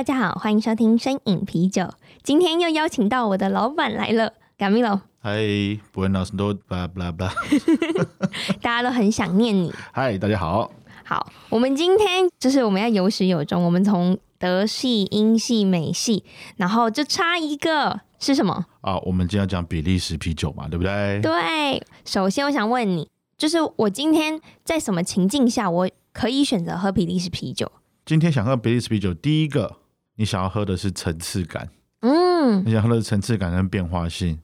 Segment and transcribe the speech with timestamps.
[0.00, 1.86] 大家好，欢迎收听深饮啤酒。
[2.22, 4.98] 今天又邀请到我的老板来了，Gamilo。
[5.18, 5.36] 嗨
[5.92, 7.30] ，Buenos noches，blah blah blah。
[8.62, 9.70] 大家都很想念你。
[9.92, 10.72] 嗨，大家好。
[11.04, 13.62] 好，我们今天就是我们要有始有终。
[13.62, 16.24] 我们从德系、英系、美系，
[16.56, 18.64] 然后就差一个是什么？
[18.80, 21.20] 啊，我们今天要讲比利时啤酒嘛，对不对？
[21.20, 21.86] 对。
[22.06, 27.70] 首先，我想问你，就是我今天在什么情境下，我可以选择喝比利时啤酒？
[28.06, 29.76] 今天想喝比利时啤酒，第一个。
[30.20, 31.66] 你想要喝的是层次感，
[32.00, 34.38] 嗯，你想喝的层次感跟变化性，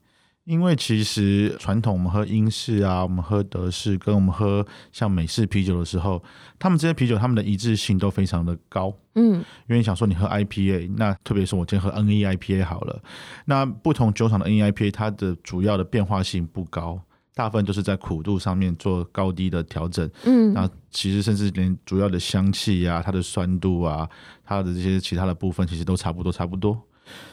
[0.44, 6.24] 因为其实传统我们喝英式啊，我们喝德式，跟我们喝像美式啤酒的时候，
[6.58, 13.02] 他们这些啤酒他们的一致性都非常的高，嗯，因为你想说你喝 IPA，那特别是我今天喝 NEIPA 好了，
[13.44, 16.98] 那不同酒厂的 NEIPA 它的主要的变化性不高。
[17.36, 24.08] 大部分都是在苦度上面做高低的调整，嗯，那其实甚至连主要的香气呀、啊、它的酸度啊、
[24.42, 26.80] 它的这些其他的部分，其实都差不多，差不多。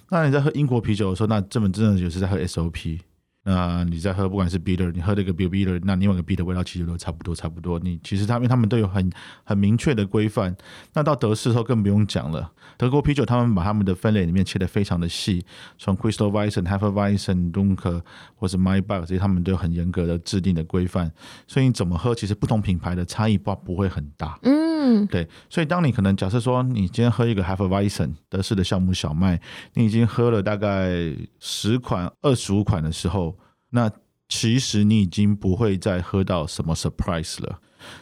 [0.09, 2.99] 那你在喝英国啤酒的时候，那这本真的就是在喝 SOP。
[3.45, 7.77] 那你在喝，不管是 bitter，你喝这个 bitter，那另外一个 bitter 的味道其实都差不多，差不多。
[7.79, 9.11] 你其实他们他们都有很
[9.43, 10.55] 很明确的规范。
[10.93, 15.45] 那到德式后更不用讲了，德国啤酒他们把他们的分类里面切得非常的细，
[15.77, 18.01] 从 Crystal Weizen、Hefeweizen、Dunkel
[18.35, 21.11] 或是 Maibock 这些，他们都有很严格的制定的规范。
[21.45, 24.39] 所以你怎么喝，其实不同品牌的差异不不会很大。
[24.43, 25.27] 嗯，嗯对。
[25.49, 29.39] 所以当你可能假设说，你今天喝一个 Hefeweizen 德式的酵母小麦，
[29.75, 30.91] 你已经喝了大概
[31.39, 33.37] 十款、二十五款的时候。
[33.69, 33.89] 那
[34.29, 37.59] 其实你已经不会再喝到什么 surprise 了，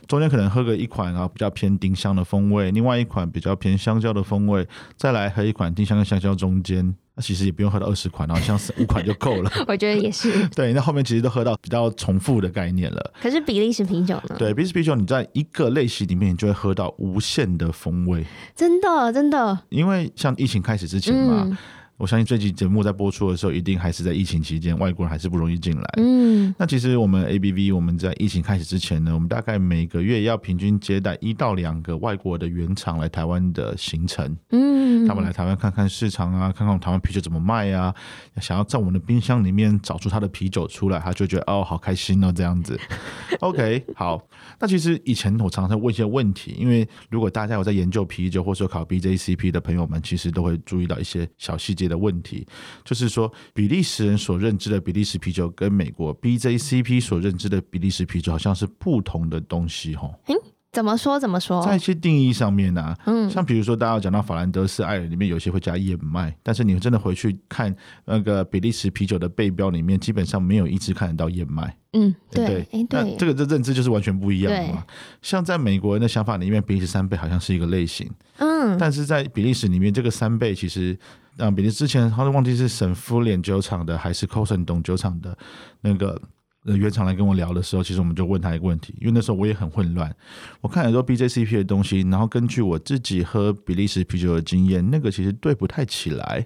[0.08, 4.68] 中间可能喝个一款啊比较偏丁香的风味，另外一款比较偏香蕉的风味，
[4.98, 9.52] 再来喝一款丁香跟香蕉中间，那其实也不用喝到二十款，然后像是五款就够了。
[9.68, 10.32] 我觉得也是。
[10.56, 13.14] 对，那后面其实都喝到比较重复的概念了。
[13.22, 14.36] 可是比利时啤酒呢？
[14.38, 18.26] 对，比利时啤酒你在一个类型里面，你就会喝到无限的风味。
[18.56, 19.60] 真的，真的。
[19.70, 21.44] 因为像疫情开始之前嘛。
[21.46, 21.58] 嗯
[22.01, 25.88] 我相信这期节目在播出的时候，一定还是在疫情期间，外国人还是不容易进来。
[25.97, 34.35] 嗯，那其实我们 ABV 我们在疫情开始之前呢，我们大概每个月要平均接待一到两个外国的原厂来台湾的行程。
[34.50, 37.94] 嗯，他们来台湾看看市场啊，看看台湾啤酒怎么卖啊，
[38.41, 42.79] 想要在我们的冰箱里面找出他的啤酒出来，他就觉得哦，好开心哦，这样子。
[43.41, 44.19] OK，好。
[44.59, 51.91] 那其实以前我常常问一些问题，因为如果大家有在研究啤酒或者说考 BJCP 的朋友们，其实都会注意到一些小细节。
[51.91, 52.47] 的问题
[52.84, 60.16] 就是说，比利时人所认知的比利时啤酒跟美国 BJCP 所认知的比利时啤酒好像是不同的东西，吼。
[60.28, 60.35] 嗯，
[60.72, 61.19] 怎么说？
[61.19, 61.62] 怎么说？
[61.66, 67.75] 在一些定义上面呢、啊，嗯，像比如说，大家讲到法兰德斯爱尔里面有些会加燕麦，但是你真的回去看
[68.06, 71.75] 那个比利时啤酒的背标里面，基本上没有一支看得到燕麦。
[71.94, 74.85] 嗯，对对，欸、对，那这个这认知就是完全不一样的嘛。
[75.22, 80.97] 像在美国人的想法里面，比利时三倍好像是一个类型，嗯，但是在比利时里面，这个三倍其实。
[81.41, 85.35] 啊，比利时之前好像忘记是省夫脸酒厂的还是 Cosendon 酒厂的
[85.81, 86.22] 那个
[86.63, 90.16] 原厂来跟我聊的时候，其实我们就问他一个问题，因为那时候我也很混乱，
[90.62, 96.46] 我看很多 BJCP 的东西，然后根据我自己喝比利时啤酒的经验，那个其实对不太起来。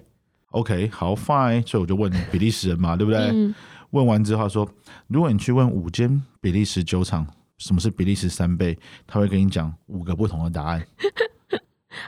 [0.52, 3.20] OK，好，Fine，所以我就问比利时人嘛，对不对？
[3.20, 3.54] 嗯、
[3.90, 4.66] 问完之后说，
[5.08, 7.26] 如果你去问五间比利时酒厂
[7.58, 10.82] 什么是比利时三倍，他会跟你讲五个不同的答案。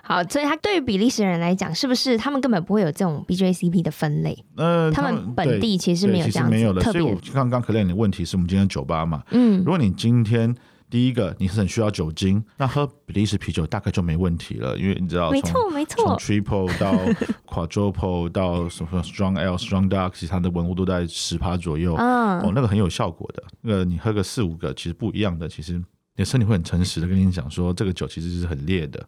[0.02, 4.36] 好，所以他对于比利时人来讲，是不是他们根本不会有这种 BJCP 的分类？
[4.56, 6.80] 呃，他们本地其实没有这样子，没有的。
[6.80, 9.22] 特别，所以我刚刚 Claire 你的问题是我们今天酒吧嘛？
[9.30, 10.54] 嗯，如果你今天
[10.90, 16.94] 第一个你是很需要酒精，那喝比利时啤酒大概就没问题了，因为你知道，没错没错，从 Triple 到
[17.46, 23.42] Quadruple 到什么 Strong Ale、Strong Dark，其实它的温度都在十趴左右，嗯，哦，那个很有效果的。
[23.60, 25.82] 那个你喝个四五个，其实不一样的，其实
[26.18, 29.02] 你的身体会很诚实的跟你讲说，这个酒其实是很烈的。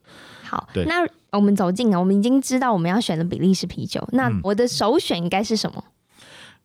[0.44, 4.08] 好，对，那我们走近啊，我们已经知道我们要选的比利时啤酒。
[4.12, 5.84] 那我的首选应该是什么？
[5.86, 5.92] 嗯，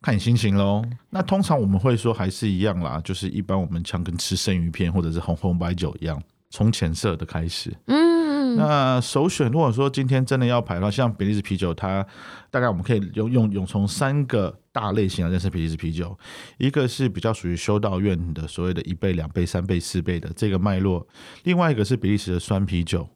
[0.03, 0.85] 看你心情喽。
[1.09, 6.21] 那通常我们会说还是一样啦，就是一般我们像跟吃生鱼片或者是红红白酒一样，
[6.51, 7.75] 从浅色的开始。
[7.87, 8.14] 嗯，
[8.57, 12.05] 那首选如果说今天真的要排的话，像比利时啤酒，它
[12.49, 16.17] 大概我们可以用用用从三个大类型来认识比利时啤酒，
[16.57, 21.07] 一个是比较属于修道院的所谓的一倍、两倍、三倍、四倍的这个脉络，
[21.43, 23.07] 另外一个是比利时的酸啤酒。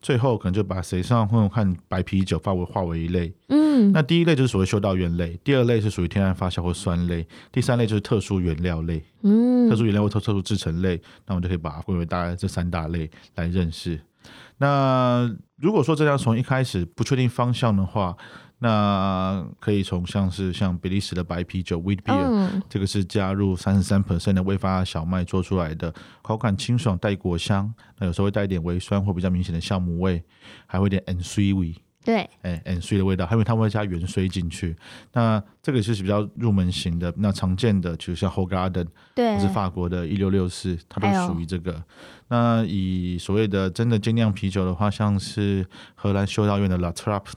[0.00, 3.32] 最后可能就把谁上会看白啤酒划为化为一类。
[3.48, 9.02] 嗯，那第一类就是所谓修道院类，第二类是属于天然发酵或酸类，第三类就是特殊原料类。
[9.22, 13.98] 嗯，特殊原料或特特殊制成类，那我们就可以把它归为大概这三大类来认识。
[14.58, 18.16] 那如果说这样从一开始不确定方向的话，
[18.58, 25.92] 那可以从像是像比利时的白啤酒 （Wheat Beer），、嗯、这个是加入三十三 percent 的未发小麦做出来的，
[26.22, 30.22] 口感清爽带果香，那有时候会带一点微酸或比较明显的酵母味，
[30.66, 31.74] 还会有点 ensuite 味。
[32.04, 34.76] 对，哎，ensuite 的味道，还有他们会加原水进去。
[35.12, 41.82] 那这个就是比较入门型的，那常见的就像 Hoegaarden，对，是法国的一六六四，它都属于这个。
[42.28, 47.32] 那以所谓的真的精酿啤酒的话，像是荷兰修道院的 La Trappe。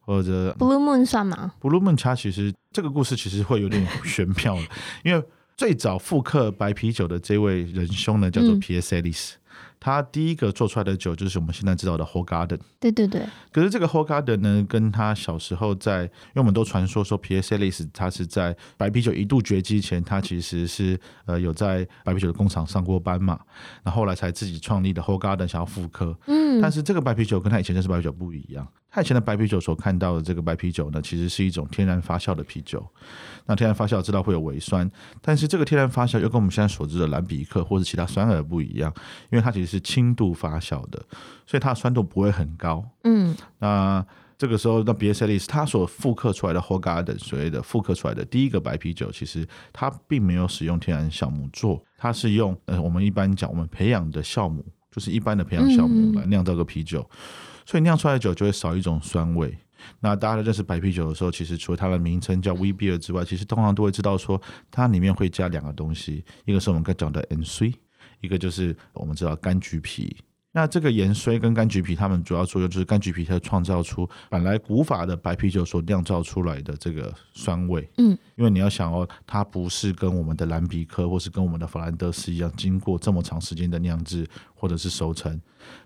[0.00, 4.62] 或者 Blue Moon 算吗？Blue Moon 它其实这个故事其实会有点 玄妙的，
[5.04, 5.22] 因为
[5.54, 9.32] 最早复刻白啤酒的这位仁兄呢，叫做 Pierre Celis。
[9.80, 12.58] 他第一个做出来的酒就是我们现在知道的 Hoegaarden。
[12.80, 13.22] 对对对。
[13.52, 23.38] 可是这个 Hoegaarden 呢，跟他小时候在，因为我们都传说说 Pierre Celis 他是在白啤酒一度绝迹前，他其实是呃有在白啤酒的工厂上过班嘛，
[23.82, 26.16] 然后后来才自己创立的 Hoegaarden 想要复刻。
[26.26, 26.60] 嗯。
[26.60, 28.66] 但是这个白啤酒跟他以前认识白啤酒不一样。
[28.98, 32.84] 他以前的白啤酒所看到的这个白啤酒呢，其实是一种天然发酵的啤酒。
[33.46, 34.90] 那天然发酵知道会有微酸，
[35.22, 38.92] 但是这个天然发酵又跟我们现在所知的蓝比克或者其他酸尔不一样，
[39.30, 41.00] 因为它其实是轻度发酵的，
[41.46, 42.84] 所以它的酸度不会很高。
[43.04, 44.04] 嗯，那
[44.36, 57.08] 这个时候，那别塞利斯他所复刻出来的 Hoegaarden 所谓的复刻出来的第一个白啤酒，其实它并没有使用天然酵母做，它是用呃我们一般讲我们培养的酵母，就是一般的培养酵母来酿造个啤酒。
[57.12, 57.16] 嗯
[57.68, 59.54] 所以酿出来的酒就会少一种酸味。
[60.00, 67.74] 那大家在认识白啤酒的时候，其实除了它的名称叫 Beer 之外，其实通常都会知道说它里面会加两个东西，一个是我们刚讲的盐水，
[68.22, 70.16] 一个就是我们知道柑橘皮。
[70.50, 77.86] 那这个盐水跟柑橘皮，它们主要作用就是柑橘皮它创造出本来古法的白啤酒所酿造出来的这个酸味。
[77.98, 85.38] 嗯，因为你要想哦，它不是跟我们的蓝比科或是跟我们的法兰德斯一样，经过这么长时间的酿制或者是熟成。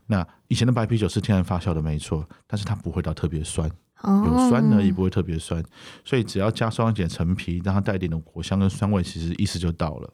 [0.06, 3.70] 那以前的白啤酒是天然发酵的，没错，但是它不会到特别酸，
[4.04, 5.62] 有酸呢也，不会特别酸。
[6.04, 10.12] 所以只要加上一点陈皮，让它带一点的果香跟酸味，其实意思就到了。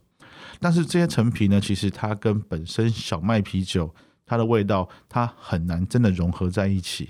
[0.61, 3.95] 但是这些陈皮呢，其实它跟本身小麦啤酒。
[4.31, 7.09] 它的味道，它很难真的融合在一起。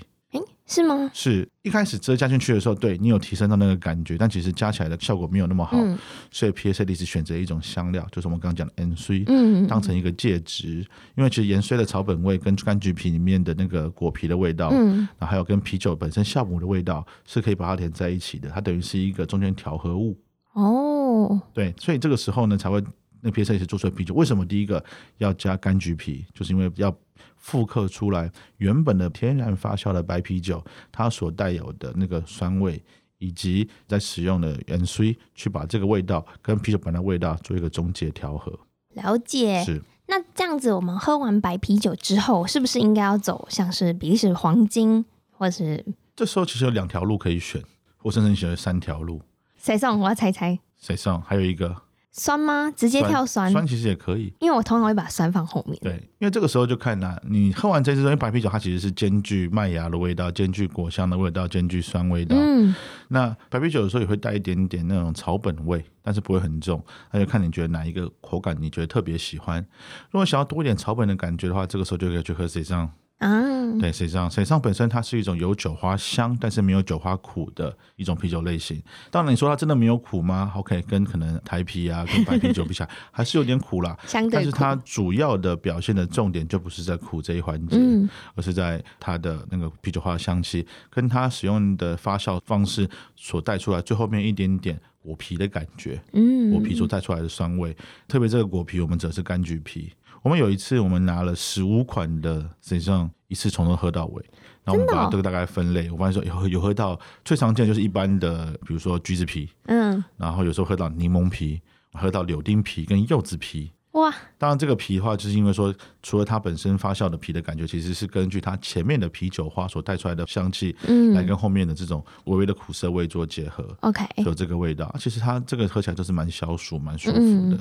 [0.69, 1.09] 诶，是吗？
[1.13, 5.77] 是一开始直接加进去的时候，对你有提升到那个感觉，但其实加起来的效果没有那么好。
[5.77, 5.97] 嗯、
[6.31, 10.85] 所以 Pierre Celis 选择一种香料，就是我们刚刚讲的盐水，嗯，当成一个介质。
[11.15, 18.49] 因为其实盐水的草本味跟柑橘皮里面的那个果皮的味道，嗯，然后还有跟啤酒本身酵母的味道，是可以把它连在一起的。
[18.49, 20.17] 它等于是一个中间调和物。
[20.53, 22.83] 哦，对，所以这个时候呢，才会
[23.21, 24.13] 那 Pierre Celis 做出来啤酒。
[24.13, 24.83] 为什么第一个
[25.17, 26.25] 要加柑橘皮？
[26.33, 26.95] 就是因为要。
[27.35, 32.81] 复刻出来原本的天然发酵的白啤酒，它所带有的那个酸味，
[33.17, 38.57] 以及在使用的盐水，去把这个味道跟啤酒本来的味道做一个中介调和。
[38.93, 39.63] 了解。
[39.63, 39.81] 是。
[40.07, 45.85] 那这样子，我们喝完白啤酒之后，是不是应该要走像是比利时黄金，或是？
[46.15, 47.63] 这时候其实有两条路可以选，
[48.03, 49.21] 我甚至选了三条路。
[49.57, 49.99] 谁送？
[49.99, 50.59] 我要猜猜。
[50.77, 51.21] 谁送？
[51.21, 51.83] 还有一个。
[52.19, 52.69] 酸吗？
[52.75, 53.49] 直接跳酸？
[53.49, 55.79] 酸其实也可以，因为我通常会把酸放后面。
[55.81, 62.35] 对，因为这个时候就看啦，你喝完这支因为白啤酒，它其实是兼具麦芽的味道，兼具果香的味道，兼具酸味道。
[62.37, 62.75] 嗯，
[63.07, 66.83] 那白啤酒有时候也会带一点点那种草本味，但是不会很重。
[67.11, 69.65] 那就看你觉得哪一个口感你觉得特别喜欢。
[70.11, 72.91] 如果想要多一点草本的感觉的话，这个时候就可以去喝水上。
[73.19, 73.41] 啊，
[73.81, 78.81] 对，水上水上本身它是一种有酒花香，但是没有酒花苦的一种啤酒类型。
[79.11, 83.97] 当然，你说它真的没有苦吗？OK，跟可能台啤啊，跟白啤酒比起来，还是有点苦啦。
[84.07, 84.31] 相对。
[84.31, 96.01] 但是它主要的表现的重点就不是在苦这一环节，嗯、而是在它的那个啤酒花的香气，跟它使用的发酵方式所带出来最后面一点点果皮的感觉。
[96.13, 97.75] 嗯，果皮所带出来的酸味，
[98.07, 99.91] 特别这个果皮，我们指的是柑橘皮。
[100.21, 104.23] 我们有一次，我们拿了十五款的，实际上一次从头喝到尾，
[104.63, 105.89] 然后我们把这个大概分类。
[105.89, 111.61] 我发现说有有喝到最常见的就是一般的，比如说橘子皮，嗯，然后有时候喝到柠檬皮，
[111.93, 113.71] 喝到柳丁皮跟柚子皮。
[113.93, 114.13] 哇！
[114.37, 115.73] 当然这个皮的话，就是因为说
[116.03, 123.65] 除了它本身发酵的皮的感觉，其实是根据它前面的啤酒花所带出来的香气，嗯，来跟后面的这种微微的苦涩味做结合。
[123.81, 124.95] OK，有这个味道。
[124.99, 127.55] 其实它这个喝起来就是蛮消暑、蛮舒服的。
[127.55, 127.59] 嗯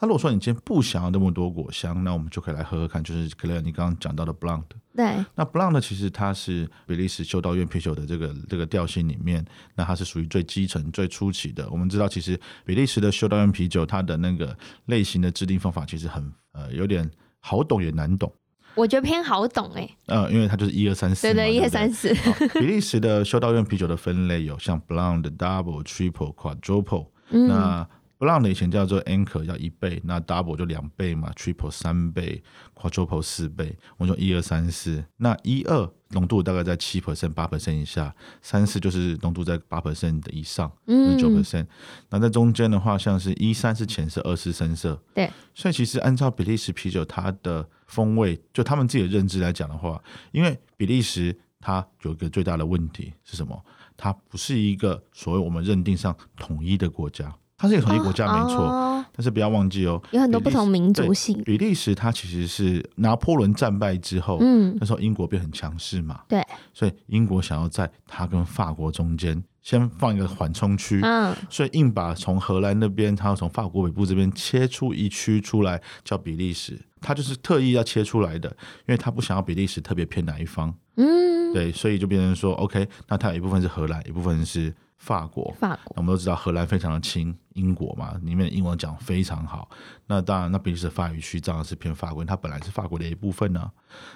[0.00, 4.64] 那如果说你今天不想要那么多果香，那我们就可以来喝喝看，就是 Claire 你刚刚讲到的 blond。
[4.96, 5.22] 对。
[5.34, 11.68] 那 blond 其实它是比利时修道院啤酒的这个这个调性里面，那它是属于最基层、最初期的。
[11.70, 17.08] 我们知道，其实比利时的修道院啤酒，它的那个类型的制定方法其实很呃有点
[17.40, 18.32] 好懂也难懂。
[18.76, 19.86] 我觉得偏好懂哎。
[20.06, 21.26] 呃，因为它就是一二三四。
[21.26, 22.14] 对对，一二三四。
[22.54, 27.08] 比利时的修道院啤酒的分类有像 Blonde、Double、Triple、Quadruple。
[27.30, 27.48] 嗯。
[27.48, 27.86] 那
[28.20, 32.42] Blonde 以前叫做 Anchor，叫一倍，那 Double 就两倍嘛，Triple 三倍
[32.74, 33.74] ，Quadruple 四倍。
[33.96, 41.66] 我们说一二三四，那一二浓度大概在七 percent、八 percent 以下，三四就是浓度在八 percent 的以上，嗯，九 percent。
[42.10, 45.02] 那在中间的话，像是一三是浅色，二四深色。
[45.14, 45.30] 对。
[45.54, 49.98] 所以其实按照比利时啤酒它的风味，就他们自己的认知来讲的话，
[50.32, 53.64] 因为比利时它有一个最大的问题是什么？
[53.96, 57.34] 它不是一个所谓我们认定上统一的国家。
[57.60, 61.38] 它是一个统一国家没错，哦，但是不要忘记哦，有很多不同民族性。
[61.44, 78.48] 比利时它其实是拿破仑战败之后，嗯，那时候英国变很强势嘛，对，所以英国想要在它跟法国中间先放一个缓冲区，嗯，所以硬把从荷兰那边，它要从法国北部这边切出一区出来叫比利时，它就是特意要切出来的，
[78.86, 84.74] 因为它不想要比利时特别偏哪一方，嗯，对，所以就变成说，OK，那它有一部分是荷兰，一部分是。
[85.00, 89.70] 法国，法国，我们都知道荷兰非常的亲英国嘛，里面的英文讲非常好。
[90.06, 93.72] 那当然，那比利时法语区当然是偏法国，它本来是法国的一部分呢、啊。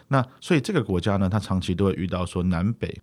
[0.08, 3.00] 那所以这个国家呢，它长期都会遇到说南北，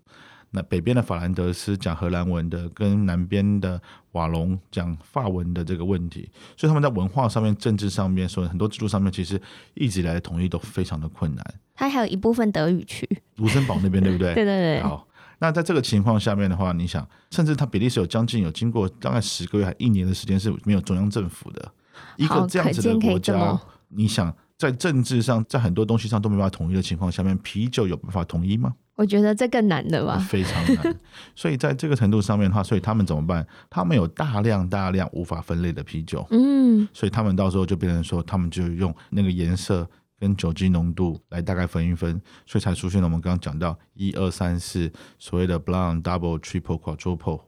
[0.51, 9.41] 那北边的法兰德斯讲荷兰文的，跟南边的瓦隆讲法文的这个问题，所以他们在文化上面、政治上面，所以很多制度上面，其实
[9.73, 11.43] 一直以来的统一都非常的困难。
[11.73, 14.35] 它还有一部分德语区，卢森堡那边对不对？
[14.35, 14.83] 对对对。
[14.83, 15.07] 好。
[15.41, 21.71] 那在这个情况下面的话，你想，甚至他比利时有将近有经过大概十个月还一年的时间是没有中央政府的
[22.15, 28.75] 一个这样子的国家，你想在政治上，在很多东西上都没办法统一的情况下面，啤酒有办法统一吗？
[28.95, 30.95] 我觉得这更难的吧，非常难。
[31.35, 33.43] 所以在这个程度上面的话，所以他们怎么办？
[33.67, 39.89] 他们有大量大量无法分类的啤酒，嗯，所以他们到时候就变成说，他们就用那个颜色。
[40.21, 47.41] 跟酒精浓度来大概分一分，所以才出现了我们刚刚讲到一二三四所谓的 Blonde、Double、Triple、Quadruple。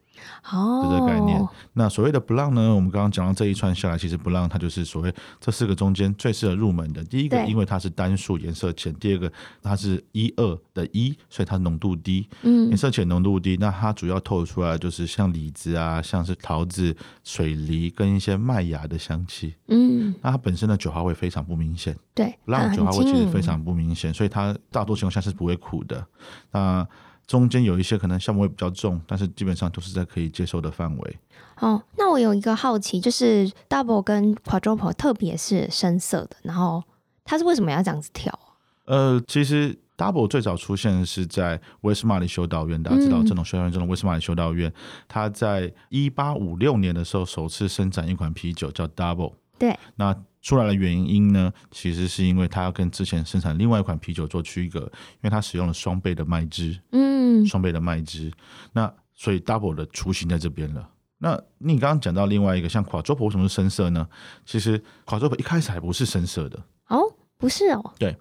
[0.52, 1.42] 哦，这个概念。
[1.74, 2.74] 那所谓的 Blonde 呢？
[2.74, 7.04] 我们刚刚讲到这一串下来，其实 Blonde 它就是所谓这四个中间最适合入门的。
[7.04, 12.28] 第一个，因为它是单数颜色浅；第二个，它是一二的一，所以它浓度低。
[12.42, 13.58] 嗯，颜色浅，浓度低。
[13.60, 19.56] 那它主要透出来就是像李子啊，像是桃子、水梨跟一些麦芽的香气。
[19.68, 21.96] 嗯，那它本身的酒花味非常不明显。
[22.14, 26.06] 对，Blonde 酒花味其实非常不明显，所以它大多情况下是不会苦的。
[26.52, 26.88] 那
[27.26, 31.18] 中间有一些可能项目会比较重，但是基本上都是在可以接受的范围。
[31.60, 36.84] 哦，那我有一个好奇，就是 Double 跟 Quadruple 特别是深色的，然后
[37.24, 38.38] 它是为什么要这样子调？
[38.86, 44.72] 呃，其实 Double 最早出现是在威斯玛里修道院，大家知道这种修道院，这种威斯玛里修道院，
[45.08, 49.34] 它在一八五六年的时候首次生产一款啤酒叫 Double。
[49.58, 50.16] 对，那。
[50.44, 58.32] 出来的原因呢，其实是因为它要跟之前生产另外一款啤酒做区隔，因为它使用了双倍的麦汁，嗯，双倍的麦汁，
[58.74, 60.88] 那所以 double 的雏形在这边了。
[61.20, 64.06] 那你刚刚讲到另外一个像 quadruple 为什么是深色呢？
[64.46, 66.60] 其实 quadruple 一开始还不是深色的
[66.90, 67.00] 哦，
[67.38, 68.16] 不是哦，对。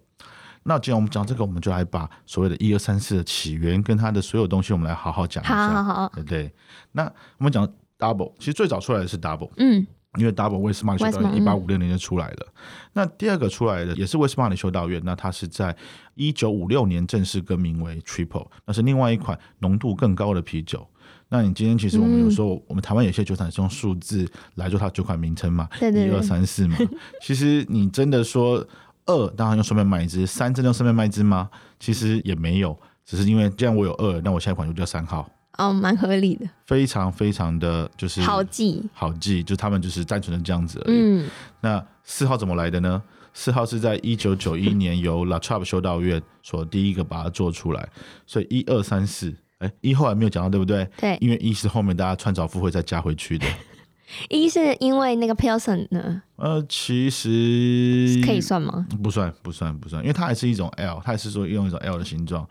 [0.63, 6.55] 那既然我们讲这个，我们就来把所谓的一二三四的起源跟它的所有东西，我们来好好讲一下，好好好，对不对？
[6.93, 9.85] 那我们讲 double，其实最早出来的是 double，嗯。
[10.19, 12.47] 因为 Double 威斯玛里修道院一八五六年就出来了，
[12.93, 15.75] 那第二个出来的也是威斯玛里修道院，那它是在
[16.15, 20.87] 一九五六年正式更名为 Triple，那是另外一款浓度更高的啤酒。
[21.31, 26.77] 那你今天其实我们有时候我们台湾有些酒厂是用数字来做它酒款名称嘛，一二三四嘛。
[27.23, 28.63] 其实你真的说
[29.07, 31.49] 二当然用顺便麦汁，三真的用顺便麦汁吗？
[31.81, 35.27] 其实也没有，只是因为既然我有二，那我下一款就叫三号。
[35.59, 40.97] 哦，蛮合理的，非常非常的就是好记，好记，就他们就是单纯的这样子而已。
[40.97, 41.31] 嗯，
[41.61, 43.03] 那四号怎么来的呢？
[43.35, 47.89] 四号是在一九九一年由 La Trappe 修道院所第一个把它做出来，
[48.27, 50.87] 所以一二三四，哎，一后来没有讲到，对不对？
[50.99, 53.47] 对，因为一是后面大家穿凿附会再加回去的。
[54.29, 56.23] 一是因为那个 Pilsen 呢？
[56.37, 58.87] 呃，其实可以算吗？
[59.03, 62.47] 不算，不算，不算，因为它还是一种 L，它还是说用一种 L 的形状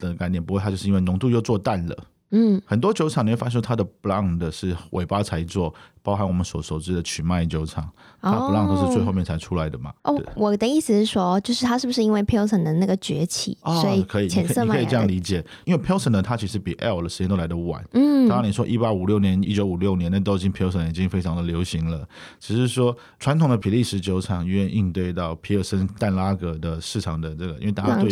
[0.00, 1.96] 的概念，不过它就是因为浓度又做淡了。
[2.36, 5.72] 嗯，很多酒厂你会发现它的 blonde 是尾巴才做。
[6.04, 9.90] 包含我们所熟知的曲麦酒厂，它 Blonde 都是最后面才出来的嘛。
[10.02, 15.42] 哦，我的意思是说，就是它是不是因为 Pilsen 的那个崛起，哦、所以可以浅色可以这样理解。
[15.64, 17.82] 因为 Pilsen 呢，它其实比 Ale 的时间都来得晚。
[17.92, 22.06] 嗯，当然你说一八五六年、一九五六年，那都已经 Pilsen 已经非常的流行了。
[22.38, 28.10] 只是说传统的比利时酒厂愿意应对到皮尔森淡拉格的市场的这个，因为大家对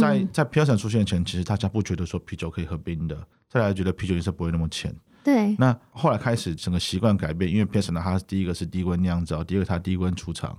[0.00, 3.16] 在在 Pilsen 出现前，其实大家不觉得说啤酒可以喝冰的，
[3.48, 4.92] 再来觉得啤酒颜色不会那么浅。
[5.24, 10.56] 对，那后来开始整个习惯改变，因为 Pilsner 它第一个是低温酿造，第二个它低温储藏，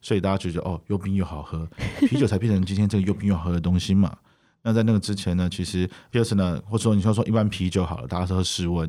[0.00, 1.68] 所以大家就觉得哦，又冰又好喝，
[2.00, 4.16] 啤酒才变成今天这个又冰又好喝的东西嘛。
[4.62, 8.88] 那在那个之前呢，其实 Pilsner 呢，或者说你说说一般啤酒好了，大家是喝室温。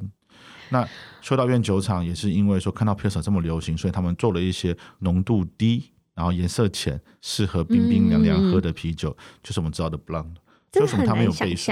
[0.70, 0.88] 那
[1.22, 10.36] 修道院酒厂也是因为说看到 Pilsner 这么流行，所以他们做了一些浓度低，然后颜色浅，适合冰冰凉凉喝的啤酒，嗯、就是我们知道的 Blonde。
[10.80, 11.72] 为什么他没有背书？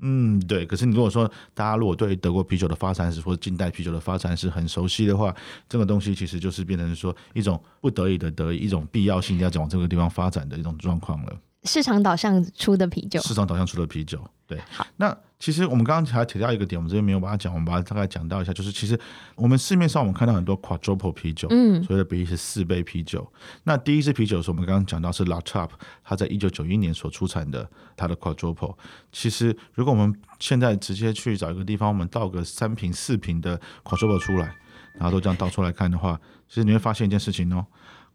[0.00, 0.64] 嗯，对。
[0.64, 5.34] 可是你如果说大家如果对德国啤酒的发展史或者近代啤酒的发展史很熟悉的话，
[5.68, 11.32] 这个东西其实就是变成说一种不得已的得一种必要性要往这个地方发展的一种状况了。
[11.68, 14.58] 市场导向出的啤酒，市场导向出的啤酒，对。
[14.70, 18.98] 好，那其实我们刚刚还提到一个点，我们这边没有把它讲，我们把它大概讲到一下，就是其实
[19.36, 23.30] 我们市面上我们看到很多 Quadruple 啤酒，嗯，所谓的比例是四杯啤酒。
[23.64, 25.70] 那第一支啤酒是我们刚刚讲到是 La Trappe，
[26.02, 28.74] 它在一九九一年所出产的它的 Quadruple。
[29.12, 34.56] 其实如果我们现在直接去找一个地方，我们倒个三瓶四瓶的 Quadruple 出来，
[34.94, 37.64] 然后都这样倒出来看的话，其实你会发现一件事情哦。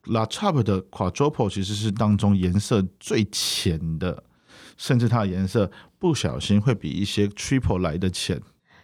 [0.05, 4.24] La Trappe 的 Quadruple 其实是当中颜色最浅的，
[4.77, 8.41] 甚至它的颜色不小心会比一些 Triple 来的浅。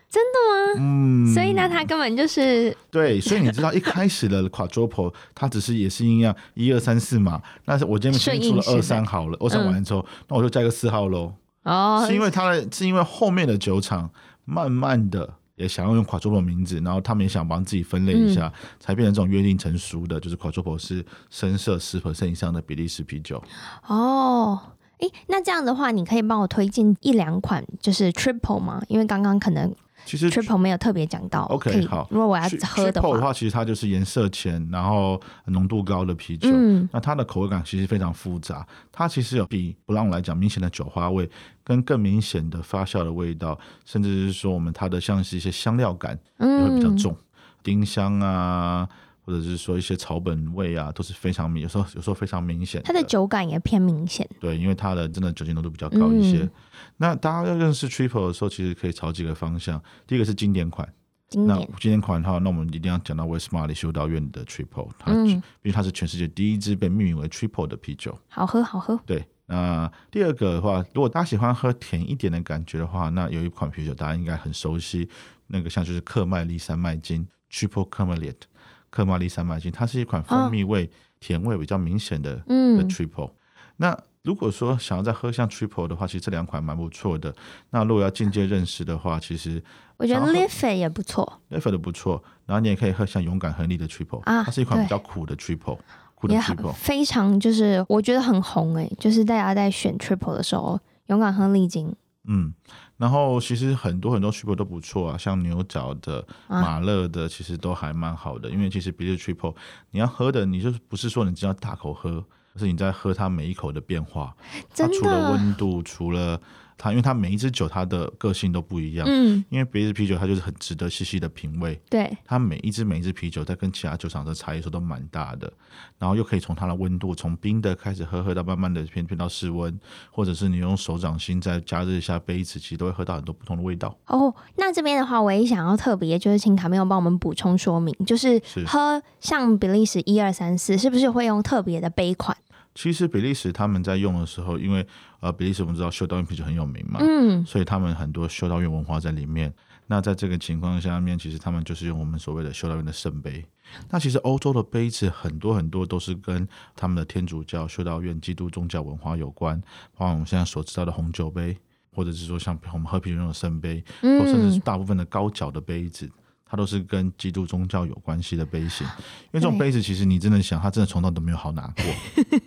[0.10, 0.82] 真的吗？
[0.82, 3.20] 嗯，所以呢，它根本就是对。
[3.20, 11.34] 所以你知道一开始的 Quadruple 它只是也是一样一二三四嘛，但是我今天先出了二三好了，二三完之后，那我就加个四号喽。
[11.64, 14.10] 哦，是因为它的，是因为后面的酒厂
[14.46, 15.36] 慢慢的。
[15.60, 23.44] 也想要用 Quadruple 名字，然后他们也想帮自己分类一下，嗯、才变成这种约定成熟的，就是 Quadruple 是深色十 percent 以上的比利时啤酒。
[23.86, 24.58] 哦，
[25.00, 28.82] 诶，那这样的话，你可以帮我推荐一两款就是 Triple 吗？
[28.88, 29.76] 因为刚刚可能。
[30.10, 32.08] 其实 Triple 没有特别讲到，OK 好。
[32.10, 36.50] 如果我要喝的话，的话其实它就是颜色浅，然后浓度高的啤酒。
[36.52, 41.30] 嗯，那它的口味感其实非常复杂，它其实有比布朗来讲明显的酒花味，
[41.64, 47.18] 跟更明显的发酵的味道，甚至是说我们它的像是一些香料感也会比较重，嗯、
[47.62, 48.90] 丁香啊。
[49.30, 52.82] 或者是说一些草本味啊，都是非常明，有时候有时候非常明显。
[52.84, 54.28] 它的酒感也偏明显。
[54.40, 56.40] 对，因为它的真的酒精浓度比较高一些。
[56.40, 56.52] 嗯、
[56.98, 59.80] 那大家要认识 Triple 的时候，其实可以朝几个方向。
[60.08, 60.92] 第一个是经典款，
[61.28, 68.18] 经典那经典款的话，那我们一定要讲到 Westmalle 修道院的 Triple，它、嗯、因为它是全世界第一支被命名为 Triple 的啤酒。
[68.30, 69.00] 好喝，好喝。
[69.06, 75.08] 对，那第二个的话，如果大家喜欢喝甜一点的感觉的话，那有一款啤酒大家应该很熟悉，
[75.46, 78.42] 那个像就是克麦利山麦金 Triple Carmelite
[78.90, 83.32] 克玛丽山脉金，它是一款蜂蜜味、哦、甜味比较明显的的 Triple。
[83.78, 87.34] 那如果说想要再喝像 Triple 的话，其实这两款蛮不错的。
[87.70, 89.64] 那如果要进阶认识的话，其实
[89.98, 92.22] 我觉得 Leffe 也不错，Leffe 的不错。
[92.46, 95.78] 然后你也可以喝像勇敢亨利的 Triple，、啊、它是一款比较苦的 Triple，
[96.16, 101.96] 苦的 Triple，非常就是我觉得很红诶、欸，就是大家在选 Triple 的时候，勇敢亨利金，
[102.30, 102.54] 嗯。
[102.98, 108.50] 然后其实很多很多 triple 都不错啊，像牛角的、马勒的，其实都还蛮好的。
[108.50, 109.56] 啊、因为其实比利时 triple
[109.92, 114.36] 你要喝的，你就不是说你只要大口喝，而是你在喝它每一口的变化。
[114.76, 116.40] 它除了温度，除了
[116.80, 119.06] 它，因为它每一支酒它的个性都不一样。
[119.08, 121.80] 嗯，因为比利时啤酒它就是很值得细细的品味。
[121.90, 125.52] 对，它每一支每一支啤酒在跟其他酒厂的差异数都蛮大的，
[125.98, 129.78] 然后又可以从它的温度，从冰的开始喝，喝到慢慢的偏偏到室温，
[130.10, 133.94] 或者是你用手掌心再加热一下杯子，其实都会喝到很多不同的味道。
[134.08, 142.38] 哦，那这边的话，我也想要特别就是请卡梅隆帮我们补充说明，就是喝像比利时一二三四，是不是会用特别的杯款？
[142.76, 144.86] 其实比利时他们在用的时候，因为
[145.20, 149.54] 呃比利时我们知道修道院啤酒很有名嘛，嗯，所以他们很多修道院文化在里面。
[149.92, 153.44] 那在这个情况下面，其实他们就是用我们所谓的修道院的圣杯。
[153.90, 159.60] 那其实欧洲的杯子很多很多都是跟他们的天主教修道院基督宗教文化有关，
[159.98, 161.58] 包括我们现在所知道的红酒杯，
[161.92, 166.08] 或者是说像我们喝啤酒用的圣杯，或甚至是大部分的高脚的杯子。
[166.50, 171.84] 它都是跟基督宗教有关系的杯型，因为这种杯子其实你真的想，它真的从头都没有好拿过，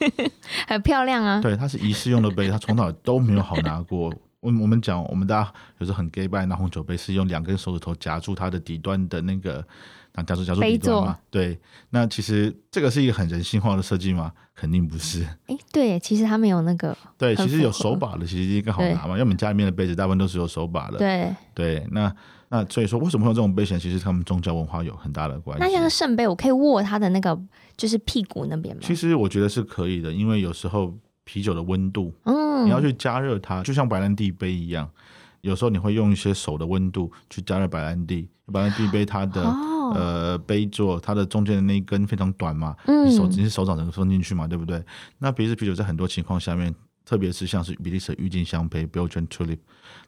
[0.66, 1.40] 很漂亮啊。
[1.40, 4.12] 对，它是仪式用的杯，它从头都没有好拿过。
[4.40, 9.64] 我我们讲，我们大家有时候很 gay 拜拿红酒杯，是用两根手指头夹住它的底端的那个，
[10.14, 11.16] 那夹住夹住底端嘛。
[11.30, 11.56] 对，
[11.90, 14.32] 那其实这个是一个很人性化的设计吗？
[14.56, 15.24] 肯定不是。
[15.46, 19.10] 哎，对，其实他们有那个，对，其实有手把的，其实应该好拿嘛。
[19.10, 20.98] 因为我们家里面的杯子大部分都是有手把的。
[20.98, 22.12] 对对，那。
[22.52, 23.78] 那所以说，为什么会有这种杯型？
[23.78, 25.64] 其实他们宗教文化有很大的关系。
[25.64, 27.40] 那像圣杯，我可以握它的那个，
[27.78, 28.82] 就是屁股那边吗？
[28.84, 34.86] 其实我觉得是可以的，因为有时候啤酒的温度，嗯，你要去加热它，就像白兰地杯一样。
[35.40, 38.28] 有时候你会用一些手的温度去加热白兰地。
[38.52, 44.84] 白兰地杯它的、哦、呃杯座，它的中间的那一根非常短嘛，嗯，你手只是手掌整个放进去嘛，对不对？
[45.18, 46.74] 那比利时啤酒在很多情况下面，
[47.06, 49.58] 特别是像是比利时郁金香杯 （Belgian Tulip），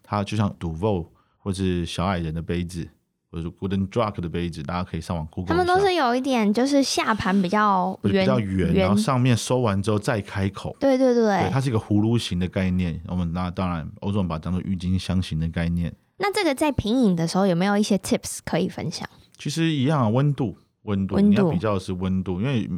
[0.03, 1.07] 它就像 Duvel
[1.45, 2.89] 或是小矮人的杯子，
[3.31, 5.55] 或者是 Guten Tag 的杯子，大家可以上网 Google。
[5.55, 10.75] 他们都是有一点就是下盘比较圆，比较圆，然后上面收完之后再开口。
[10.81, 12.99] 对对对，对，它是一个葫芦形的概念。
[13.07, 15.95] 我们那当然，欧洲人把它当做郁金香型的概念。
[16.17, 19.07] 那这个在品饮的时候有没有一些 tips 可以分享？
[19.37, 22.71] 其实一样啊，温度，温度，温度，你要比较的是温度，因为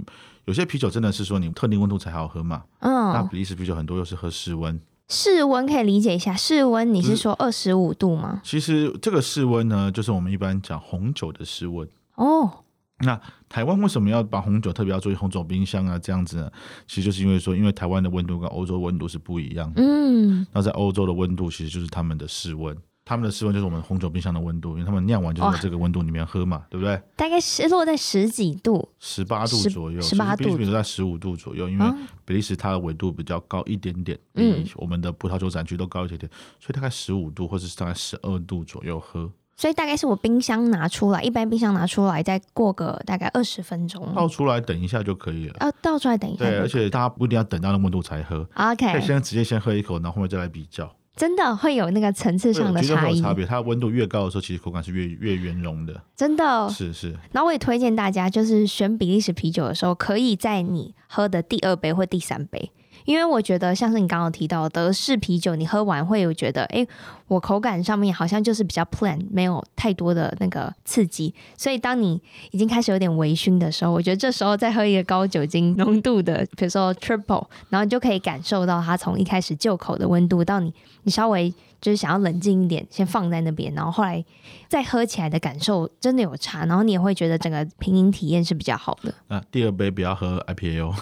[0.47, 2.65] 有些啤酒真的是说你特定温度才好喝嘛。
[2.81, 4.81] 嗯，那比利时啤酒很多又是喝室温。
[5.09, 8.41] 室温可以理解一下，室温你是说二十五度吗？
[8.43, 11.89] 其实这个室温呢，就是我们一般讲红酒的室温。
[12.17, 12.65] 哦，
[13.01, 15.99] 那台湾为什么要把红酒特别要注意红酒冰箱啊？
[15.99, 16.51] 这样子呢？
[16.89, 19.81] 其实就是因为说，因为台湾的温度跟欧洲温度是不一样的。
[19.81, 22.77] 嗯，那在欧洲的温度其实就是他们的室温。
[23.09, 27.01] 他们的室温就是我们红酒冰箱的温度，因为他们酿完就是在这个温度里面喝嘛，对不对？
[27.15, 31.87] 大概是落在十几度，十八度左右，十八度，比利时在十五度左右，因为
[32.25, 39.31] 比利时它的纬度比较高一点点，比我们的葡萄酒产区都高一点点，所以大概十五度或者是大概十二度左右喝。
[39.57, 45.55] 所以大概是我冰箱拿出来，一般冰箱拿出来，再过个大概二十分钟，倒出来等一下就可以了。
[45.61, 50.93] 啊，倒出来等一下，对，而且大家不一定要等到那温度才喝，OK，可以先直接先喝一口，然后后面再来比较。
[51.17, 53.47] 真的会有那个层次上的差异，差别。
[53.47, 55.99] 它温度越高的时候，其实口感是越越圆融的。
[56.15, 57.11] 真的，是是。
[57.33, 62.71] 然后我也推荐大家，就是选比利时啤酒的时候，可以在你喝的第二杯或第三杯。
[63.07, 66.87] 因为我觉得，像是你刚刚提到德式啤酒，你喝完会有觉得，哎，
[67.29, 71.35] 我口感上面好像就是比较 plain，没有太多的那个刺激。
[71.57, 81.55] 所以当你已经开始有点微醺的时候，我觉得这时候再喝一个高酒精浓度的，比如说 triple，然后你就可以感受到它从一开始就口的温度到你你稍微。
[81.87, 84.25] 就是想要冷静一点，先放在那边，然后后来
[84.69, 89.15] 再喝起来的感受真的有差，然后你也会觉得整个品饮体验是比较好的。
[89.29, 90.93] 啊，第二杯不要喝 IPA 哦。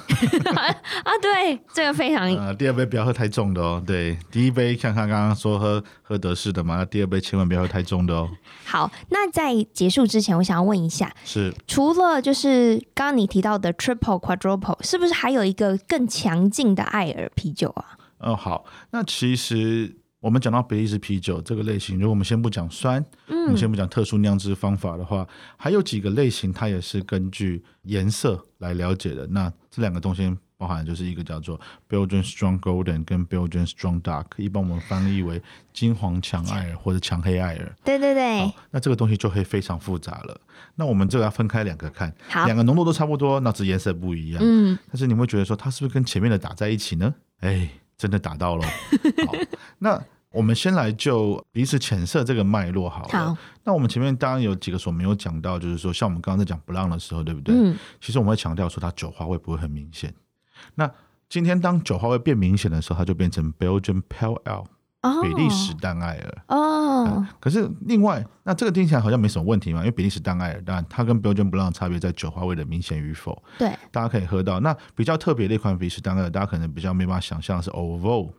[1.03, 2.31] 啊，对，这个非常。
[2.37, 3.83] 啊，第二杯不要喝太重的哦。
[3.87, 8.29] 对，第一杯像他刚刚说喝喝德式的嘛，那第二杯千万不要喝太重的哦。
[8.67, 17.97] 好，那在结束之前，我想要问一下，是除了就是刚刚你提到的 Triple Quadruple，是不是还有一个更强劲的艾尔啤酒啊？
[18.19, 19.97] 哦，好，那其实。
[20.25, 29.27] 我们讲到比利时啤酒这个类型，如果我们先不讲酸，嗯，我们先不讲特殊酿制方法的话，还有几个类型，它也是根据颜色来了解的。
[29.27, 31.61] 那这两个东西包含就是一个叫做
[31.91, 35.43] Belgian Strong Golden 跟 Belgian Strong Dark，一般我们翻译为
[35.75, 37.77] 金黄强艾尔 或者强黑艾尔。
[37.85, 38.51] 对对对。
[38.71, 40.41] 那这个东西就会非常复杂了。
[40.77, 44.43] 那我们这个要分开两个看，好，两个浓度都差不多，那只颜色不一样。
[44.43, 44.79] 嗯。
[44.89, 47.15] 但是你会觉得说，它是不是跟前面的打在一起呢？
[47.41, 48.67] 哎，真的打到了。
[49.27, 49.35] 好，
[49.81, 50.03] 那。
[50.35, 53.09] 我们先来就比利时浅色这个脉络好了。
[53.09, 57.55] 好，那我们前面当然有几个所没有讲到，就是说像我们刚刚在讲 Blanc 的时候，对不对？
[57.57, 57.77] 嗯。
[58.01, 60.13] 其实我们会强调说它酒花味不会很明显。
[60.75, 60.91] 那
[61.29, 64.67] 今天当酒花味变明显的时候，它就变成 Belgian Pale Ale。
[65.23, 73.43] 比利时淡艾尔哦、嗯，可是另外，那这个听起来好像没什么问题嘛，因为比利时淡艾尔，当然它跟 Belgian Blanc 差别在酒花味的明显与否。
[73.59, 74.61] 对，大家可以喝到。
[74.61, 78.33] 那比较特别的一款比利时淡艾尔，大家可能比较没办法想象是 Orval。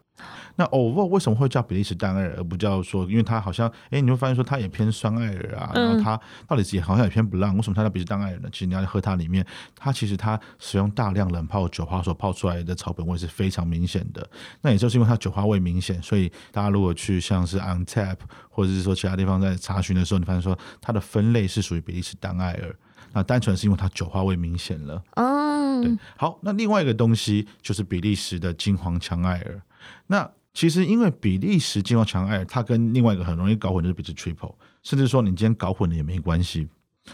[0.58, 3.04] 那 Orval 为什么会叫比利时淡艾尔，而不叫说？
[3.06, 8.50] 因为它好像，哎，你会发现说它也偏酸艾尔啊，然后它到底是也好像也偏 Blanc，为什么它叫比利时淡艾尔呢？
[8.52, 14.26] 其实你要喝它里面，它其实它使用大量冷泡酒花所泡出来的草本味是非常明显的。
[14.62, 22.74] 那也就是因为它酒花味明显，所以大家如果去像是 Untappd 或者是说其他地方在查询的时候，你发现说它的分类是属于比利时淡艾尔，
[23.12, 25.04] 那单纯是因为它酒花味明显了。
[25.16, 25.98] 嗯，对。
[26.16, 29.62] 好，那另外一个东西就是比利时的金黄强艾尔。
[30.08, 36.68] 那其实因为比利时金黄强艾，它跟另外一个很容易搞混的就是比利时 Triple，甚至说你今天搞混了也没关系。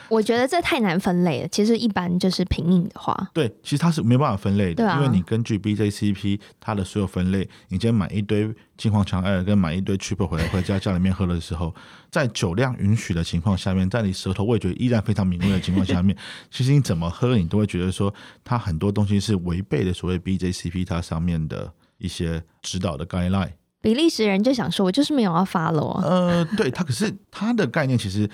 [0.08, 1.48] 我觉得这太难分类了。
[1.50, 11.76] 其实一般就是平饮的话，对，其实它是没办法分类的，啊、因为你根据 BJCP 它的所有分类，你今天买一堆金黄强艾尔跟买一堆 Triple 回来回家家里面喝的时候，
[12.10, 16.16] 在酒量允许的情况下面，在你舌头味觉依然非常敏锐的情况下面，
[16.50, 18.14] 其实你怎么喝你都会觉得说
[18.46, 21.74] 它很多东西是违背的所谓 BJCP 它上面的。
[22.02, 26.02] 一些指导的 guideline，比利时人就想说，我就是没有要 follow。
[26.02, 28.30] 呃，对他，可是他的概念其实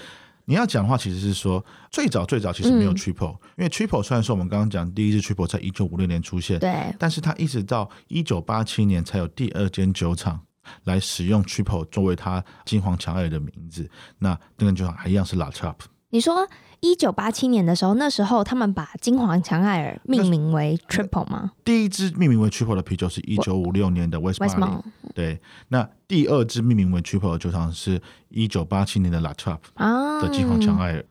[0.46, 10.40] 你要讲的话，其实是说最早最早其实没有 triple，、嗯、因为 triple 虽然说我们刚刚讲第一支 triple 在一九五六年出现，对，但是他一直到一九八七年才有第二间酒厂
[10.86, 15.86] 来使用 triple 作为它金黄强艾的名字，那那个酒厂还一样是 La Trappe。
[16.10, 16.48] 你说
[16.80, 21.52] 一九八七年的时候，那时候他们把金黄强艾尔命名为 Triple 吗？
[21.66, 24.82] 第一支命名为 Triple 的啤酒是一九五六年的 Westmalle。
[25.14, 31.06] 对，那第二支命名为 Triple 的酒厂是一九八七年的 La Trappe 的金黄强艾尔。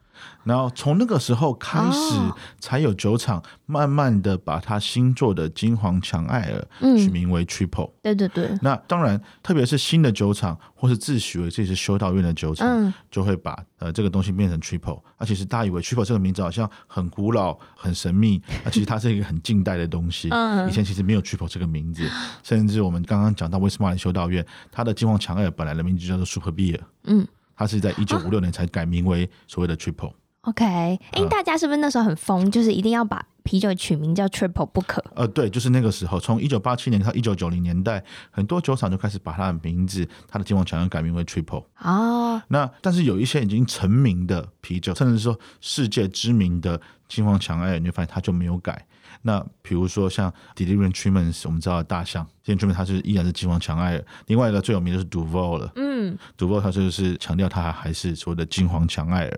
[0.44, 2.14] 然后从那个时候开始，
[2.61, 7.90] 才有酒厂慢慢的把它新做的金黄强艾尔取名为 Triple。
[8.02, 8.50] 对对对。
[8.62, 15.00] 那当然，特别是新的酒厂或是自诩为自己是修道院的酒厂，嗯、就会把呃这个东西变成 Triple。
[15.16, 20.29] 而其实大家以为 Triple 这个名字好像很古老、很神秘， 那其实它是一个很近代的东西。
[20.68, 22.09] 以前其实没有 Triple 这个名字，
[22.42, 26.81] 甚至我们刚刚讲到威斯玛兰修道院，它的金黄强艾尔本来的名字叫做 Super Beer。
[27.05, 27.26] 嗯。
[27.56, 30.12] 它是在一九五六年才改名为所谓的 Triple。
[30.42, 35.04] OK，哎、欸，大家是不是那时候很疯，就是一定要把啤酒取名叫 Triple 不可？
[35.16, 41.64] 呃，对，就是那个时候，从一九八七年到一九九零年代，很多酒厂就开始把它的名字、它的金黄强艾改名为 Triple。
[41.80, 48.86] 哦，那但是有一些已经成名的啤酒，甚至说世界知名的金黄强艾，你会发现它就没有改。
[49.22, 54.02] 那比如说像 Delirium Tremens，我们知道的大象，Delirium Tremens 它是依然是金黄强艾。
[54.26, 59.31] 另外一个最有名的是 Duval 了，嗯，Duval 它就是强调它还是所谓的金黄强艾。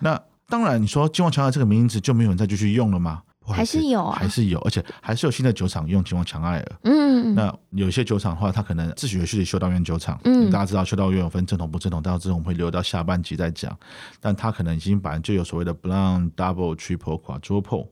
[0.00, 3.22] 那当然，你说金黄强艾这个名字就没有人再继续用了吗？
[3.48, 6.78] 还是有啊，还是有，而且还是有新的酒厂用金黄强艾尔。
[6.82, 10.18] 嗯，那有些酒厂的话，它可能自诩为是修道院酒厂。
[10.24, 13.78] 嗯，大家知道修道院有分正统不正统，到之后我们会留到下半集再讲。
[14.20, 17.86] 但它可能已经本来就有所谓的 Blanc Double Triple Quadruple。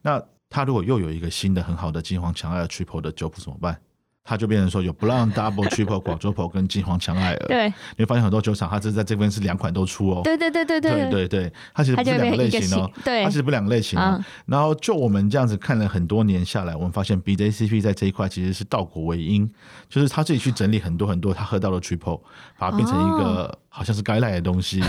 [0.00, 0.22] 那
[0.56, 3.76] 他如果又有一个新的很好的金黄强艾尔 triple 的酒谱怎么办？
[4.24, 7.46] 他就变成说有 b l o n double triple 广州 p 跟金黄强艾尔。
[7.46, 10.22] 对，你会发现很多酒厂，它是在这边是两款都出哦。
[10.24, 12.90] 对对对对对对对，它其实不是两个类型哦。
[13.04, 14.00] 对，它其实不两个类型、
[14.46, 19.46] 然后就我们这样子看了很多年下来，我们发现 BJCP 在这一块其实是倒果为因，
[19.90, 22.22] 就是他自己去整理很多很多他喝到的 triple，
[22.58, 24.82] 把它变成一个好像是该来的东西。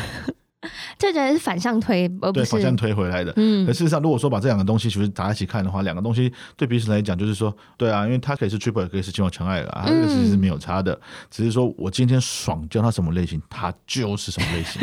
[0.98, 3.32] 这觉得是反向推，而不是对反向推回来的。
[3.36, 14.82] 嗯，可事实上，如果说把这两个东西其实打在一起看的话，两个东西对彼此来讲，就是说，对啊，因为他可以是 triple，也可以是金毛强艾尔啊，它这个其实是没有差的，嗯、只是说我今天爽叫他什么类型，他就是什么类型。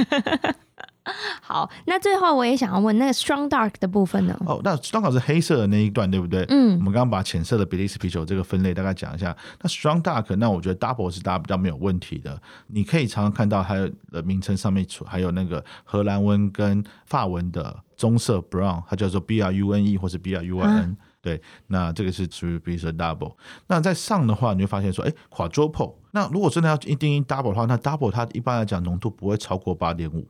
[1.42, 4.34] 好，那最后我也想要问那个 strong dark 的部分呢？
[4.46, 6.44] 哦，那 strong dark 是黑色的那一段，对不对？
[6.48, 9.36] 嗯，我们刚刚把浅色的比利时啤酒这个分类大概讲一下。
[9.60, 12.40] 那 strong dark，那我觉得 double 是大家比较没有问题的。
[12.68, 13.74] 你可以常常看到它
[14.10, 20.96] 的名称上面还有那个荷兰文跟法文的棕色 brown，它叫做 B R U N E 或是 B R U I N。
[21.20, 23.34] 对，那这个是属于比利时 double。
[23.66, 25.94] 那在上的话，你会发现说，哎，quadruple。
[26.12, 30.26] 那如果真的要一定义 double 的话，那 double 它一般来讲浓度不会超过八点五。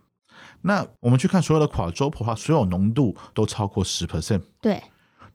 [0.66, 4.40] 那我们去看所有的 Quadruple 的话，所有浓度都超过十 percent。
[4.62, 4.82] 对，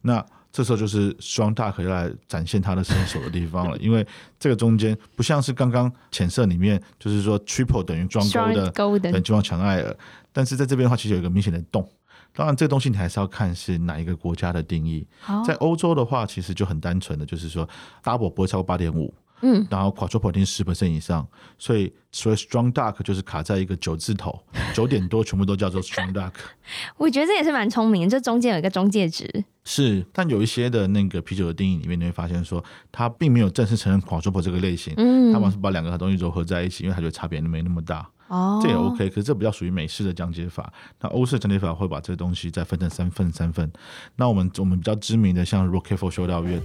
[0.02, 4.06] 那这时候就是 Strong Dark 要来展现它的身手的地方了， 因为
[4.40, 9.96] 这个中间不像是刚刚浅色里面，就是说 Triple 等于庄勾的等于金黄强艾尔，
[10.34, 11.88] 但是在这边的话，其实有一个明显的洞。
[12.34, 15.06] 当然，这个东西你还是要看是哪一个国家的定义。
[15.46, 17.68] 在欧洲的话，其实就很单纯的，就是说
[18.04, 19.14] Double 不会超过八点五。
[19.42, 24.38] 嗯，然后 Quadruple 定十 percent 以上，所以所以 Strong duck 就是卡在一个九字头，
[24.74, 26.32] 九点多全部都叫做 Strong duck。
[26.98, 29.46] 我觉得这也是蛮聪明的，这中间有一个中介值。
[29.66, 38.10] 是，但有一些的那个啤酒的定义里面，你会发现说，它并没有正式承认 Quadruple 这个类型，嗯，他们是把两个东西揉合在一起，因为它觉得差别没那么大。
[38.30, 40.72] 哦，这也 OK，可是这比较属于美式的讲解法。
[41.02, 43.70] 那欧式讲解法会把这个东西再分成三份三份。
[44.16, 46.62] 那我们我们比较知名的像 Rockefort 修道院，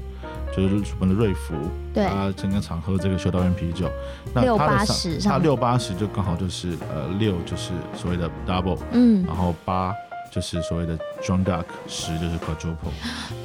[0.57, 1.55] 就是我们的瑞福，
[1.92, 3.90] 对，他经常常喝这个修道院啤酒。
[4.33, 9.94] 那六八十，他六八十就刚好就是呃六就是所谓的 double，嗯，然后八。
[10.35, 12.90] 就是所谓的 Strong Dark，十就是 Quadruple。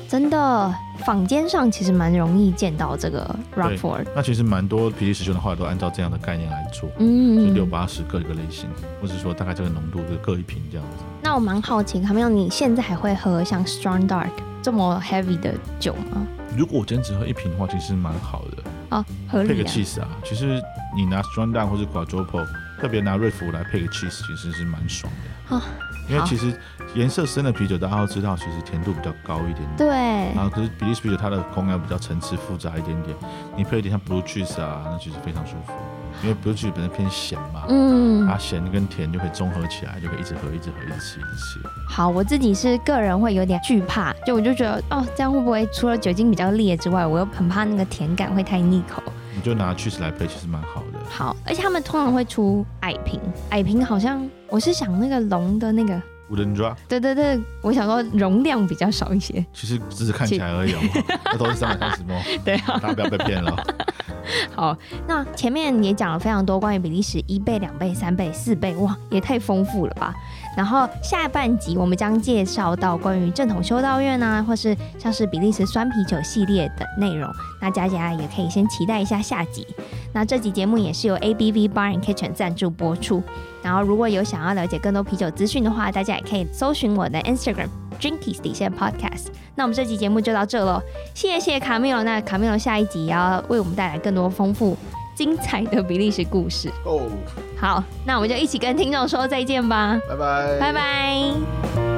[0.08, 0.74] 真的，
[1.06, 4.08] 坊间上其实蛮容易见到这个 Rockford。
[4.16, 8.68] 那其实蛮多比利时酒的话都按照这样的概念来做，嗯，就六八十各一个类型，
[9.00, 11.04] 或者说大概这个浓度就各一瓶这样子。
[11.22, 14.32] 那我蛮好奇，卡梅隆你现在还会喝像 Strong Dark
[14.64, 16.26] 这么 heavy 的酒吗？
[16.58, 18.64] 如果我今天只喝一瓶的话，其实蛮好的。
[18.90, 19.50] 哦，合理。
[19.50, 20.60] 配个 cheese 啊，其实
[20.96, 22.48] 你拿 Strong Dark 或是 Quadruple，
[22.82, 25.56] 特别拿瑞福来配个 cheese，其实是蛮爽的。
[25.56, 25.62] 哦
[26.10, 26.54] 因为其实
[26.96, 29.78] 颜色深的啤酒，大家都知道，其实甜度比较高一点点。
[29.78, 29.88] 对。
[30.36, 33.16] 然后，可是比利时啤酒它的口感比较层次复杂一点点，
[33.56, 35.74] 你配一点像 blue cheese 啊，那其实非常舒服。
[36.22, 41.60] 因为 blue cheese 本身偏咸嘛，嗯，它咸跟甜就可以综合起来，就可以一直喝，一直喝，一直吃，一直吃。
[41.88, 49.02] 好，我自己是个人会有点惧怕，就我就觉得哦，这样会不会除了酒精比较烈之外，我又很怕那个甜感会太腻口。
[49.40, 51.00] 你就拿 cheese 来配，其实蛮好的。
[51.10, 53.18] 好，而且他们通常会出矮瓶，
[53.52, 55.94] 矮瓶好像我是想那个龙的那个。
[56.30, 59.44] Wooden drop 对对对，我想说容量比较少一些。
[59.54, 60.76] 其实只是看起来而已，
[61.24, 62.44] 那都是三百三十 ml。
[62.44, 63.56] 对啊，大家不要被骗了。
[64.54, 70.14] 好，那前面也讲了非常多关于比利时一倍、两倍、三倍、四倍，哇，也太丰富了吧！
[70.60, 79.66] 然后下半集我们将介绍到关于正统修道院啊，或是像是比利时酸啤酒系列的内容，那大家也可以先期待一下下集。
[80.14, 83.24] 那这集节目也是由 ABV Bar and Kitchen 赞助播出。
[83.64, 89.28] 然后如果有想要了解更多啤酒资讯的话，大家也可以搜寻我的 Instagram Drinkies 底线 Podcast。
[89.56, 90.82] 那我们这集节目就到这喽，
[91.14, 92.04] 谢谢卡米罗。
[92.04, 94.78] 那卡米罗下一集也要为我们带来更多丰富
[95.20, 97.02] 精彩的比利时故事哦。
[97.58, 101.89] 好，那我们就一起跟听众说再见吧，拜拜，拜拜。